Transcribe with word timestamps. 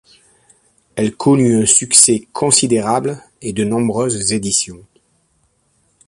Elle 0.95 1.15
connut 1.15 1.61
un 1.61 1.67
succès 1.67 2.27
considérable 2.33 3.21
et 3.43 3.53
de 3.53 3.63
nombreuses 3.63 4.31
éditions. 4.31 4.83